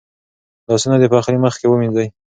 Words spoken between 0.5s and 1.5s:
لاسونه د پخلي